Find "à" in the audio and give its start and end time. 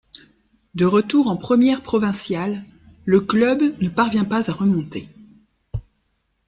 4.49-4.53